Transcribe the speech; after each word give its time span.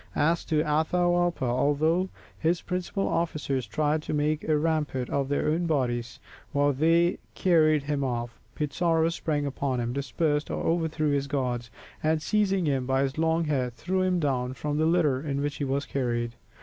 As 0.15 0.43
to 0.45 0.63
Atahualpa, 0.63 1.45
although 1.45 2.09
his 2.35 2.63
principal 2.63 3.07
officers 3.07 3.67
tried 3.67 4.01
to 4.01 4.15
make 4.15 4.43
a 4.45 4.57
rampart 4.57 5.11
of 5.11 5.29
their 5.29 5.47
own 5.49 5.67
bodies, 5.67 6.19
while 6.53 6.73
they 6.73 7.19
carried 7.35 7.83
him 7.83 8.03
off, 8.03 8.39
Pizarro 8.55 9.09
sprang 9.09 9.45
upon 9.45 9.79
him, 9.79 9.93
dispersed 9.93 10.49
or 10.49 10.63
overthrew 10.63 11.11
his 11.11 11.27
guards, 11.27 11.69
and 12.01 12.19
seizing 12.19 12.65
him 12.65 12.87
by 12.87 13.03
his 13.03 13.19
long 13.19 13.45
hair, 13.45 13.69
threw 13.69 14.01
him 14.01 14.19
down 14.19 14.55
from 14.55 14.77
the 14.79 14.87
litter 14.87 15.21
in 15.21 15.39
which 15.39 15.57
he 15.57 15.63
was 15.65 15.85
carried. 15.85 16.31